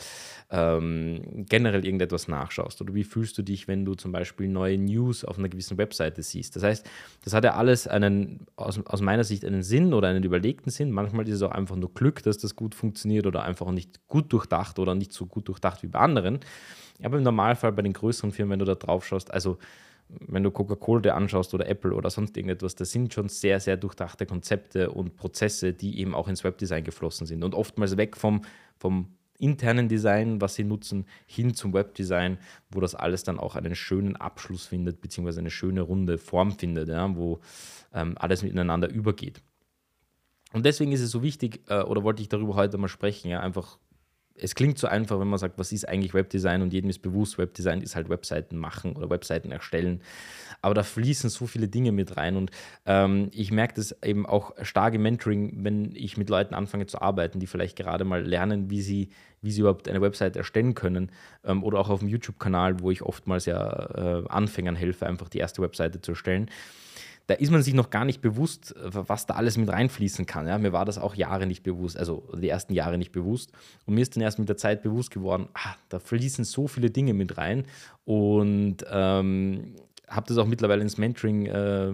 ähm, 0.52 1.46
generell 1.50 1.84
irgendetwas 1.84 2.28
nachschaust? 2.28 2.80
Oder 2.82 2.94
wie 2.94 3.04
fühlst 3.04 3.36
du 3.40 3.42
dich, 3.42 3.68
wenn 3.68 3.84
du 3.84 3.96
zum 3.96 4.12
Beispiel 4.12 4.48
neue 4.48 4.78
News 4.78 5.26
auf 5.26 5.40
einer 5.40 5.50
gewissen 5.50 5.80
Webseite 5.80 6.22
siehst? 6.22 6.56
Das 6.56 6.62
heißt, 6.62 6.88
das 7.24 7.34
hat 7.34 7.44
ja 7.44 7.56
alles 7.56 7.88
einen, 7.88 8.46
aus, 8.58 8.80
aus 8.86 9.02
meiner 9.02 9.24
Sicht 9.24 9.44
einen 9.44 9.64
Sinn 9.64 9.92
oder 9.92 10.10
einen 10.10 10.24
überlegten 10.24 10.70
Sinn. 10.70 10.92
Manchmal 10.92 11.28
ist 11.28 11.36
es 11.36 11.42
auch 11.42 11.52
einfach 11.52 11.78
nur 11.78 11.92
Glück, 11.96 12.22
dass 12.22 12.38
das 12.38 12.56
gut 12.56 12.76
funktioniert 12.76 13.26
oder 13.26 13.44
einfach 13.44 13.72
nicht 13.72 14.08
gut 14.08 14.32
durchdacht 14.32 14.78
oder 14.78 14.94
nicht 14.94 15.14
so 15.14 15.26
gut 15.26 15.48
durchdacht 15.48 15.82
wie 15.82 15.88
bei 15.88 16.00
anderen. 16.00 16.42
Aber 17.04 17.18
im 17.18 17.24
Normalfall 17.24 17.72
bei 17.72 17.82
den 17.82 17.94
größeren 17.94 18.32
Firmen, 18.32 18.54
wenn 18.54 18.60
du 18.60 18.66
da 18.66 18.76
drauf 18.76 19.06
schaust, 19.06 19.32
also 19.32 19.58
wenn 20.10 20.44
du 20.44 20.52
Coca-Cola 20.52 21.02
dir 21.02 21.16
anschaust 21.16 21.54
oder 21.54 21.68
Apple 21.68 21.94
oder 21.94 22.10
sonst 22.10 22.38
irgendetwas, 22.38 22.76
das 22.76 22.92
sind 22.92 23.14
schon 23.14 23.28
sehr, 23.30 23.60
sehr 23.60 23.78
durchdachte 23.78 24.26
Konzepte 24.26 24.92
und 24.92 25.16
Prozesse, 25.16 25.74
die 25.74 26.00
eben 26.00 26.14
auch 26.14 26.28
ins 26.28 26.44
Webdesign 26.44 26.84
geflossen 26.84 27.26
sind 27.26 27.44
und 27.44 27.56
oftmals 27.56 27.98
weg 27.98 28.16
vom, 28.16 28.42
vom 28.78 29.16
internen 29.40 29.90
Design, 29.90 30.40
was 30.42 30.56
sie 30.56 30.64
nutzen, 30.64 31.06
hin 31.26 31.54
zum 31.56 31.74
Webdesign, 31.74 32.38
wo 32.70 32.80
das 32.80 32.96
alles 32.96 33.24
dann 33.24 33.40
auch 33.40 33.56
einen 33.56 33.76
schönen 33.76 34.16
Abschluss 34.16 34.66
findet, 34.66 35.02
beziehungsweise 35.02 35.40
eine 35.40 35.50
schöne 35.50 35.82
runde 35.82 36.18
Form 36.18 36.52
findet, 36.52 36.90
ja, 36.90 37.16
wo 37.16 37.40
ähm, 37.94 38.16
alles 38.18 38.44
miteinander 38.44 38.90
übergeht. 38.90 39.42
Und 40.54 40.66
deswegen 40.66 40.92
ist 40.92 41.02
es 41.02 41.12
so 41.12 41.22
wichtig, 41.22 41.62
äh, 41.68 41.82
oder 41.82 42.04
wollte 42.04 42.22
ich 42.22 42.30
darüber 42.30 42.56
heute 42.56 42.78
mal 42.78 42.88
sprechen, 42.88 43.30
ja, 43.30 43.42
einfach 43.42 43.78
es 44.38 44.56
klingt 44.56 44.78
so 44.78 44.88
einfach, 44.88 45.20
wenn 45.20 45.28
man 45.28 45.40
sagt, 45.40 45.58
was 45.58 45.72
ist 45.72 45.88
eigentlich 45.88 46.14
Webdesign 46.14 46.62
und 46.62 46.74
jedem 46.74 46.90
ist 46.90 47.00
bewusst, 47.00 47.38
Webdesign 47.38 47.82
ist 47.82 47.96
halt 47.96 48.10
Webseiten 48.10 48.58
machen 48.58 48.96
oder 48.96 49.10
Webseiten 49.10 49.52
erstellen. 49.52 50.02
Aber 50.62 50.74
da 50.74 50.84
fließen 50.84 51.30
so 51.30 51.48
viele 51.48 51.68
Dinge 51.68 51.92
mit 51.92 52.18
rein 52.18 52.36
und 52.36 52.52
ähm, 52.86 53.30
ich 53.32 53.52
merke 53.52 53.76
das 53.76 53.96
eben 54.04 54.26
auch 54.26 54.54
stark 54.62 54.94
im 54.94 55.04
Mentoring, 55.04 55.64
wenn 55.64 55.96
ich 55.96 56.18
mit 56.18 56.30
Leuten 56.30 56.54
anfange 56.54 56.86
zu 56.88 57.02
arbeiten, 57.02 57.40
die 57.40 57.48
vielleicht 57.48 57.78
gerade 57.78 58.04
mal 58.04 58.26
lernen, 58.26 58.70
wie 58.70 58.82
sie, 58.82 59.10
wie 59.42 59.52
sie 59.52 59.62
überhaupt 59.62 59.88
eine 59.88 60.02
Webseite 60.02 60.40
erstellen 60.40 60.74
können 60.74 61.12
ähm, 61.46 61.64
oder 61.64 61.80
auch 61.80 61.90
auf 61.90 62.00
dem 62.00 62.10
YouTube-Kanal, 62.10 62.82
wo 62.82 62.92
ich 62.92 63.04
oftmals 63.04 63.46
ja 63.46 64.22
äh, 64.22 64.28
Anfängern 64.28 64.76
helfe, 64.76 65.06
einfach 65.06 65.30
die 65.30 65.40
erste 65.40 65.62
Webseite 65.62 66.02
zu 66.02 66.12
erstellen 66.12 66.50
da 67.28 67.34
ist 67.34 67.52
man 67.52 67.64
sich 67.64 67.74
noch 67.74 67.90
gar 67.90 68.06
nicht 68.06 68.22
bewusst, 68.22 68.76
was 68.84 69.26
da 69.26 69.36
alles 69.36 69.58
mit 69.58 69.70
reinfließen 69.70 70.26
kann. 70.26 70.48
Ja? 70.48 70.58
Mir 70.58 70.74
war 70.74 70.86
das 70.86 70.98
auch 70.98 71.16
Jahre 71.16 71.48
nicht 71.48 71.64
bewusst, 71.64 71.98
also 71.98 72.28
die 72.40 72.50
ersten 72.50 72.74
Jahre 72.74 72.98
nicht 72.98 73.12
bewusst. 73.12 73.52
Und 73.86 73.96
mir 73.96 74.02
ist 74.02 74.16
dann 74.16 74.22
erst 74.22 74.40
mit 74.40 74.48
der 74.48 74.58
Zeit 74.58 74.84
bewusst 74.84 75.12
geworden, 75.12 75.48
ah, 75.54 75.76
da 75.90 76.00
fließen 76.00 76.46
so 76.46 76.68
viele 76.68 76.92
Dinge 76.92 77.14
mit 77.14 77.38
rein. 77.38 77.66
Und 78.06 78.78
ähm, 78.92 79.76
habe 80.08 80.28
das 80.28 80.38
auch 80.38 80.46
mittlerweile 80.46 80.82
ins 80.82 80.98
Mentoring 80.98 81.48
äh, 81.48 81.92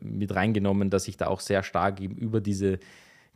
mit 0.00 0.34
reingenommen, 0.34 0.88
dass 0.88 1.06
ich 1.08 1.16
da 1.16 1.26
auch 1.26 1.40
sehr 1.40 1.62
stark 1.62 2.00
eben 2.00 2.16
über 2.16 2.40
diese 2.40 2.78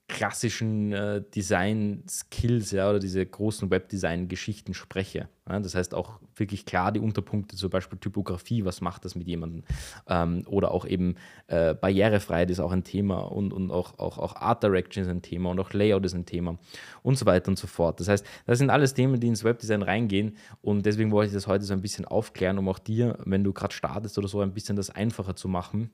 klassischen 0.09 0.93
äh, 0.93 1.23
Design-Skills 1.35 2.71
ja, 2.71 2.89
oder 2.89 3.01
diese 3.01 3.25
großen 3.27 3.71
Webdesign-Geschichten 3.71 4.73
spreche. 4.73 5.29
Ja, 5.49 5.59
das 5.59 5.75
heißt 5.75 5.95
auch 5.95 6.21
wirklich 6.37 6.65
klar 6.65 6.93
die 6.93 7.01
Unterpunkte, 7.01 7.57
zum 7.57 7.71
Beispiel 7.71 7.99
Typografie, 7.99 8.65
was 8.65 8.81
macht 8.81 9.05
das 9.05 9.17
mit 9.17 9.27
jemandem? 9.27 9.65
Ähm, 10.09 10.45
oder 10.47 10.71
auch 10.71 10.87
eben 10.87 11.17
äh, 11.49 11.75
Barrierefreiheit 11.75 12.51
ist 12.51 12.61
auch 12.61 12.71
ein 12.71 12.85
Thema 12.85 13.19
und, 13.19 13.53
und 13.53 13.73
auch, 13.73 13.99
auch, 13.99 14.19
auch 14.19 14.37
Art 14.37 14.63
Direction 14.63 15.05
ist 15.05 15.11
ein 15.11 15.23
Thema 15.23 15.51
und 15.51 15.59
auch 15.59 15.73
Layout 15.73 16.05
ist 16.07 16.15
ein 16.15 16.27
Thema 16.27 16.57
und 17.03 17.19
so 17.19 17.27
weiter 17.27 17.49
und 17.49 17.59
so 17.59 17.67
fort. 17.67 17.99
Das 17.99 18.09
heißt, 18.09 18.25
das 18.47 18.59
sind 18.59 18.71
alles 18.71 18.95
Themen, 18.95 19.19
die 19.19 19.27
ins 19.27 19.43
Webdesign 19.43 19.83
reingehen 19.83 20.37
und 20.63 20.87
deswegen 20.87 21.11
wollte 21.11 21.29
ich 21.29 21.35
das 21.35 21.49
heute 21.49 21.65
so 21.65 21.73
ein 21.73 21.83
bisschen 21.83 22.05
aufklären, 22.05 22.59
um 22.59 22.69
auch 22.69 22.79
dir, 22.79 23.19
wenn 23.25 23.43
du 23.43 23.53
gerade 23.53 23.75
startest 23.75 24.19
oder 24.19 24.29
so, 24.29 24.41
ein 24.41 24.55
bisschen 24.55 24.77
das 24.77 24.91
einfacher 24.91 25.35
zu 25.35 25.49
machen, 25.49 25.91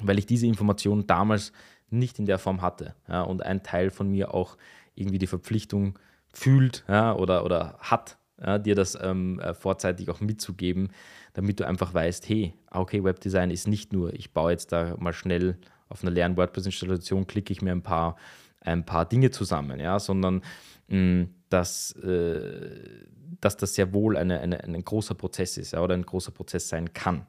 weil 0.00 0.18
ich 0.18 0.26
diese 0.26 0.46
Informationen 0.46 1.06
damals 1.06 1.52
nicht 1.98 2.18
in 2.18 2.26
der 2.26 2.38
Form 2.38 2.62
hatte. 2.62 2.94
Ja, 3.08 3.22
und 3.22 3.42
ein 3.42 3.62
Teil 3.62 3.90
von 3.90 4.10
mir 4.10 4.34
auch 4.34 4.56
irgendwie 4.94 5.18
die 5.18 5.26
Verpflichtung 5.26 5.98
fühlt 6.32 6.84
ja, 6.88 7.14
oder, 7.14 7.44
oder 7.44 7.76
hat, 7.78 8.18
ja, 8.40 8.58
dir 8.58 8.74
das 8.74 8.98
ähm, 9.00 9.40
äh, 9.40 9.54
vorzeitig 9.54 10.10
auch 10.10 10.20
mitzugeben, 10.20 10.88
damit 11.32 11.60
du 11.60 11.66
einfach 11.66 11.94
weißt, 11.94 12.28
hey, 12.28 12.54
okay, 12.70 13.04
Webdesign 13.04 13.50
ist 13.50 13.68
nicht 13.68 13.92
nur, 13.92 14.12
ich 14.12 14.32
baue 14.32 14.52
jetzt 14.52 14.72
da 14.72 14.96
mal 14.98 15.12
schnell 15.12 15.56
auf 15.88 16.02
einer 16.02 16.10
leeren 16.10 16.36
WordPress-Installation, 16.36 17.26
klicke 17.26 17.52
ich 17.52 17.62
mir 17.62 17.72
ein 17.72 17.82
paar, 17.82 18.16
ein 18.60 18.84
paar 18.84 19.06
Dinge 19.06 19.30
zusammen, 19.30 19.78
ja, 19.80 19.98
sondern 19.98 20.42
mh, 20.88 20.98
mm, 20.98 21.34
dass, 21.50 21.92
äh, 21.92 23.06
dass 23.40 23.56
das 23.56 23.74
sehr 23.74 23.92
wohl 23.92 24.16
eine, 24.16 24.40
eine, 24.40 24.64
ein 24.64 24.84
großer 24.84 25.14
Prozess 25.14 25.56
ist 25.56 25.72
ja, 25.72 25.80
oder 25.80 25.94
ein 25.94 26.06
großer 26.06 26.32
Prozess 26.32 26.68
sein 26.68 26.92
kann. 26.92 27.26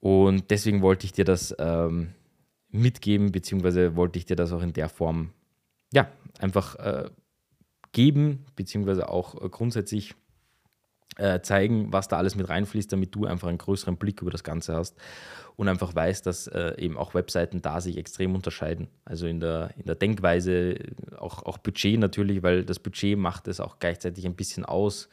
Und 0.00 0.50
deswegen 0.50 0.82
wollte 0.82 1.06
ich 1.06 1.12
dir 1.12 1.24
das 1.24 1.54
ähm, 1.58 2.14
mitgeben, 2.70 3.32
beziehungsweise 3.32 3.96
wollte 3.96 4.18
ich 4.18 4.26
dir 4.26 4.36
das 4.36 4.52
auch 4.52 4.62
in 4.62 4.72
der 4.72 4.88
Form, 4.88 5.30
ja, 5.92 6.10
einfach 6.38 6.76
äh, 6.76 7.10
geben, 7.92 8.46
beziehungsweise 8.56 9.08
auch 9.08 9.40
äh, 9.40 9.48
grundsätzlich 9.48 10.14
äh, 11.16 11.40
zeigen, 11.40 11.92
was 11.92 12.08
da 12.08 12.16
alles 12.16 12.36
mit 12.36 12.48
reinfließt, 12.48 12.92
damit 12.92 13.14
du 13.14 13.26
einfach 13.26 13.48
einen 13.48 13.58
größeren 13.58 13.96
Blick 13.96 14.22
über 14.22 14.30
das 14.30 14.44
Ganze 14.44 14.74
hast 14.74 14.96
und 15.56 15.68
einfach 15.68 15.94
weißt, 15.94 16.24
dass 16.24 16.46
äh, 16.46 16.74
eben 16.78 16.96
auch 16.96 17.14
Webseiten 17.14 17.60
da 17.60 17.80
sich 17.80 17.98
extrem 17.98 18.34
unterscheiden. 18.34 18.88
Also 19.04 19.26
in 19.26 19.40
der, 19.40 19.70
in 19.76 19.84
der 19.84 19.96
Denkweise, 19.96 20.76
auch, 21.18 21.42
auch 21.42 21.58
Budget 21.58 21.98
natürlich, 21.98 22.42
weil 22.42 22.64
das 22.64 22.78
Budget 22.78 23.18
macht 23.18 23.48
es 23.48 23.60
auch 23.60 23.78
gleichzeitig 23.78 24.24
ein 24.24 24.36
bisschen 24.36 24.64
aus, 24.64 25.08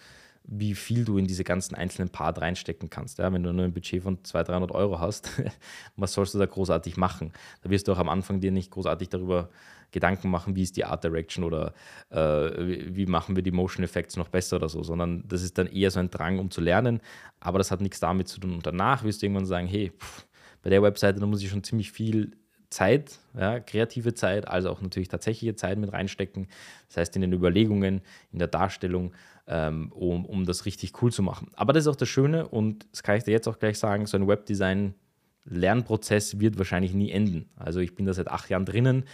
wie 0.47 0.75
viel 0.75 1.03
du 1.03 1.17
in 1.17 1.27
diese 1.27 1.43
ganzen 1.43 1.75
einzelnen 1.75 2.09
Part 2.09 2.39
reinstecken 2.39 2.89
kannst. 2.89 3.19
Ja, 3.19 3.31
wenn 3.31 3.43
du 3.43 3.51
nur 3.51 3.65
ein 3.65 3.73
Budget 3.73 4.01
von 4.01 4.23
200, 4.23 4.49
300 4.49 4.71
Euro 4.71 4.99
hast, 4.99 5.29
was 5.97 6.13
sollst 6.13 6.33
du 6.33 6.39
da 6.39 6.45
großartig 6.45 6.95
machen? 6.95 7.33
Da 7.61 7.69
wirst 7.69 7.87
du 7.87 7.91
auch 7.91 7.99
am 7.99 8.09
Anfang 8.09 8.39
dir 8.39 8.51
nicht 8.51 8.71
großartig 8.71 9.09
darüber 9.09 9.49
Gedanken 9.91 10.29
machen, 10.29 10.55
wie 10.55 10.63
ist 10.63 10.77
die 10.77 10.85
Art 10.85 11.03
Direction 11.03 11.43
oder 11.43 11.73
äh, 12.09 12.95
wie 12.95 13.05
machen 13.05 13.35
wir 13.35 13.43
die 13.43 13.51
Motion 13.51 13.83
Effects 13.83 14.17
noch 14.17 14.29
besser 14.29 14.57
oder 14.57 14.69
so, 14.69 14.83
sondern 14.83 15.23
das 15.27 15.43
ist 15.43 15.57
dann 15.57 15.67
eher 15.67 15.91
so 15.91 15.99
ein 15.99 16.09
Drang, 16.09 16.39
um 16.39 16.51
zu 16.51 16.59
lernen, 16.61 17.01
aber 17.39 17.57
das 17.57 17.71
hat 17.71 17.81
nichts 17.81 17.99
damit 17.99 18.27
zu 18.27 18.39
tun. 18.39 18.53
Und 18.53 18.65
danach 18.65 19.03
wirst 19.03 19.21
du 19.21 19.25
irgendwann 19.25 19.45
sagen, 19.45 19.67
hey, 19.67 19.91
pff, 19.97 20.25
bei 20.61 20.69
der 20.69 20.81
Webseite, 20.81 21.19
da 21.19 21.25
muss 21.25 21.41
ich 21.41 21.49
schon 21.49 21.63
ziemlich 21.63 21.91
viel 21.91 22.37
Zeit, 22.69 23.19
ja, 23.37 23.59
kreative 23.59 24.13
Zeit, 24.13 24.47
also 24.47 24.69
auch 24.69 24.81
natürlich 24.81 25.07
tatsächliche 25.07 25.55
Zeit 25.55 25.77
mit 25.77 25.93
reinstecken. 25.93 26.47
Das 26.87 26.97
heißt, 26.97 27.15
in 27.15 27.21
den 27.21 27.33
Überlegungen, 27.33 28.01
in 28.31 28.39
der 28.39 28.47
Darstellung, 28.47 29.13
ähm, 29.47 29.91
um, 29.93 30.25
um 30.25 30.45
das 30.45 30.65
richtig 30.65 31.01
cool 31.01 31.11
zu 31.11 31.23
machen. 31.23 31.49
Aber 31.55 31.73
das 31.73 31.85
ist 31.85 31.87
auch 31.87 31.95
das 31.95 32.09
Schöne 32.09 32.47
und 32.47 32.85
das 32.91 33.03
kann 33.03 33.17
ich 33.17 33.23
dir 33.23 33.31
jetzt 33.31 33.47
auch 33.47 33.59
gleich 33.59 33.79
sagen, 33.79 34.05
so 34.05 34.17
ein 34.17 34.27
Webdesign 34.27 34.93
Lernprozess 35.45 36.39
wird 36.39 36.57
wahrscheinlich 36.57 36.93
nie 36.93 37.11
enden. 37.11 37.49
Also 37.55 37.79
ich 37.79 37.95
bin 37.95 38.05
da 38.05 38.13
seit 38.13 38.27
acht 38.27 38.49
Jahren 38.49 38.65
drinnen 38.65 39.05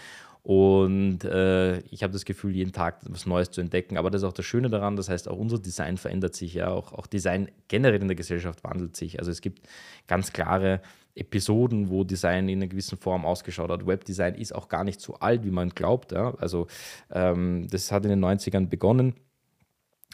und 0.43 1.23
äh, 1.23 1.79
ich 1.89 2.03
habe 2.03 2.11
das 2.11 2.25
Gefühl, 2.25 2.53
jeden 2.53 2.73
Tag 2.73 2.99
was 3.07 3.25
Neues 3.25 3.51
zu 3.51 3.61
entdecken. 3.61 3.97
Aber 3.97 4.09
das 4.09 4.23
ist 4.23 4.27
auch 4.27 4.33
das 4.33 4.45
Schöne 4.45 4.69
daran, 4.69 4.97
das 4.97 5.09
heißt, 5.09 5.29
auch 5.29 5.37
unser 5.37 5.57
Design 5.57 5.97
verändert 5.97 6.35
sich, 6.35 6.55
ja, 6.55 6.67
auch, 6.67 6.91
auch 6.91 7.07
Design 7.07 7.49
generell 7.69 8.01
in 8.01 8.09
der 8.09 8.15
Gesellschaft 8.15 8.63
wandelt 8.63 8.97
sich. 8.97 9.19
Also 9.19 9.31
es 9.31 9.39
gibt 9.39 9.67
ganz 10.05 10.33
klare 10.33 10.81
Episoden, 11.15 11.89
wo 11.89 12.03
Design 12.03 12.49
in 12.49 12.59
einer 12.59 12.67
gewissen 12.67 12.97
Form 12.97 13.25
ausgeschaut 13.25 13.69
hat. 13.69 13.85
Webdesign 13.85 14.35
ist 14.35 14.53
auch 14.53 14.67
gar 14.67 14.83
nicht 14.83 14.99
so 14.99 15.15
alt, 15.15 15.43
wie 15.43 15.51
man 15.51 15.69
glaubt. 15.69 16.11
Ja. 16.11 16.33
Also 16.35 16.67
ähm, 17.11 17.67
das 17.69 17.91
hat 17.91 18.03
in 18.05 18.09
den 18.09 18.23
90ern 18.23 18.67
begonnen 18.67 19.15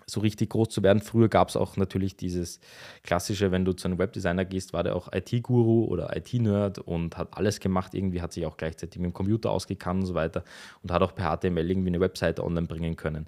so 0.09 0.19
richtig 0.19 0.49
groß 0.49 0.69
zu 0.69 0.83
werden. 0.83 1.01
Früher 1.01 1.29
gab 1.29 1.49
es 1.49 1.55
auch 1.55 1.77
natürlich 1.77 2.15
dieses 2.15 2.59
klassische, 3.03 3.51
wenn 3.51 3.65
du 3.65 3.73
zu 3.73 3.87
einem 3.87 3.99
Webdesigner 3.99 4.45
gehst, 4.45 4.73
war 4.73 4.83
der 4.83 4.95
auch 4.95 5.09
IT-Guru 5.13 5.85
oder 5.85 6.15
IT-Nerd 6.15 6.79
und 6.79 7.17
hat 7.17 7.37
alles 7.37 7.59
gemacht. 7.59 7.93
Irgendwie 7.93 8.21
hat 8.21 8.33
sich 8.33 8.45
auch 8.45 8.57
gleichzeitig 8.57 8.99
mit 8.99 9.11
dem 9.11 9.13
Computer 9.13 9.51
ausgekannt 9.51 10.01
und 10.01 10.05
so 10.07 10.13
weiter 10.15 10.43
und 10.83 10.91
hat 10.91 11.01
auch 11.01 11.15
per 11.15 11.37
HTML 11.37 11.69
irgendwie 11.69 11.89
eine 11.89 11.99
Webseite 11.99 12.43
online 12.43 12.67
bringen 12.67 12.95
können. 12.95 13.27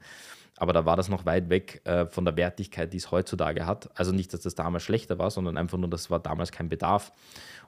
Aber 0.62 0.74
da 0.74 0.86
war 0.86 0.96
das 0.96 1.10
noch 1.10 1.26
weit 1.26 1.50
weg 1.50 1.82
äh, 1.86 2.06
von 2.06 2.24
der 2.24 2.38
Wertigkeit, 2.38 2.94
die 2.94 2.98
es 2.98 3.10
heutzutage 3.10 3.66
hat. 3.66 3.90
Also 4.00 4.12
nicht, 4.12 4.32
dass 4.32 4.42
das 4.42 4.54
damals 4.54 4.84
schlechter 4.84 5.18
war, 5.18 5.32
sondern 5.32 5.58
einfach 5.58 5.80
nur, 5.80 5.90
das 5.90 6.12
war 6.12 6.20
damals 6.20 6.52
kein 6.52 6.70
Bedarf. 6.70 7.12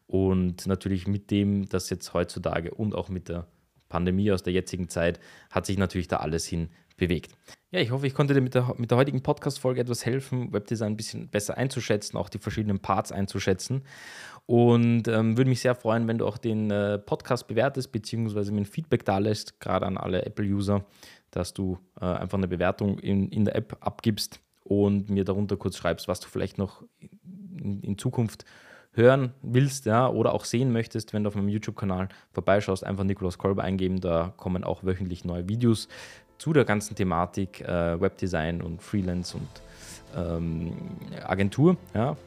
Und 0.06 0.68
natürlich 0.68 1.08
mit 1.08 1.32
dem, 1.32 1.68
dass 1.68 1.90
jetzt 1.90 2.14
heutzutage 2.14 2.72
und 2.72 2.94
auch 2.94 3.10
mit 3.10 3.30
der 3.30 3.48
Pandemie 3.90 4.32
aus 4.32 4.44
der 4.44 4.54
jetzigen 4.54 4.90
Zeit, 4.90 5.20
hat 5.50 5.66
sich 5.66 5.80
natürlich 5.80 6.08
da 6.08 6.18
alles 6.18 6.46
hin 6.46 6.70
bewegt. 6.96 7.32
Ja, 7.72 7.80
ich 7.80 7.90
hoffe, 7.90 8.06
ich 8.06 8.14
konnte 8.14 8.36
dir 8.36 8.42
mit 8.42 8.54
der, 8.54 8.76
mit 8.78 8.92
der 8.92 9.00
heutigen 9.00 9.24
Podcast-Folge 9.24 9.82
etwas 9.82 10.06
helfen, 10.06 10.54
Webdesign 10.54 10.94
ein 10.94 10.98
bisschen 10.98 11.30
besser 11.30 11.58
einzuschätzen, 11.58 12.16
auch 12.16 12.30
die 12.30 12.38
verschiedenen 12.38 12.80
Parts 12.80 13.12
einzuschätzen. 13.12 13.82
Und 14.46 15.08
ähm, 15.08 15.36
würde 15.36 15.50
mich 15.50 15.62
sehr 15.62 15.74
freuen, 15.74 16.08
wenn 16.08 16.20
du 16.20 16.28
auch 16.28 16.38
den 16.38 16.70
äh, 16.70 17.00
Podcast 17.00 17.48
bewertest, 17.48 17.92
beziehungsweise 17.92 18.52
mir 18.52 18.62
ein 18.62 18.66
Feedback 18.66 19.04
da 19.04 19.18
lässt, 19.18 19.60
gerade 19.60 19.88
an 19.88 19.98
alle 19.98 20.26
Apple-User, 20.26 20.86
dass 21.36 21.54
du 21.54 21.78
äh, 22.00 22.06
einfach 22.06 22.38
eine 22.38 22.48
Bewertung 22.48 23.00
in, 23.00 23.30
in 23.30 23.46
der 23.46 23.56
App 23.56 23.78
abgibst 23.82 24.40
und 24.63 25.10
mir 25.10 25.25
darunter 25.25 25.58
kurz 25.58 25.78
schreibst, 25.78 26.08
was 26.08 26.20
du 26.20 26.28
vielleicht 26.28 26.58
noch 26.58 26.84
in, 27.58 27.82
in 27.82 27.98
Zukunft 27.98 28.46
hören 28.94 29.34
willst 29.42 29.86
ja, 29.86 30.08
oder 30.08 30.34
auch 30.34 30.46
sehen 30.46 30.72
möchtest, 30.72 31.13
wenn 31.13 31.24
du 31.24 31.30
auf 31.30 31.36
meinem 31.36 31.50
YouTube-Kanal 31.50 32.10
vorbeischaust, 32.32 32.86
einfach 32.86 33.04
Nikolaus 33.04 33.38
Kolber 33.38 33.63
eingeben. 33.63 34.00
Da 34.00 34.34
kommen 34.38 34.63
auch 34.63 34.84
wöchentlich 34.84 35.25
neue 35.25 35.50
Videos 35.50 35.88
zu 36.38 36.54
der 36.54 36.66
ganzen 36.66 36.96
Thematik 36.96 37.62
äh, 37.62 38.00
Webdesign 38.00 38.62
und 38.62 38.82
Freelance 38.82 39.38
und 39.38 39.48
ähm, 40.16 40.74
Agentur. 41.24 41.78
Ja. 41.94 42.18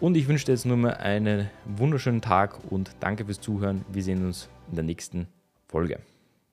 Und 0.00 0.16
ich 0.16 0.28
wünsche 0.28 0.46
dir 0.46 0.52
jetzt 0.52 0.66
nur 0.66 0.76
mal 0.76 0.94
einen 0.94 1.50
wunderschönen 1.64 2.20
Tag 2.20 2.58
und 2.70 2.92
danke 3.00 3.24
fürs 3.24 3.40
Zuhören. 3.40 3.84
Wir 3.92 4.02
sehen 4.02 4.24
uns 4.24 4.48
in 4.70 4.76
der 4.76 4.84
nächsten 4.84 5.26
Folge. 5.66 5.98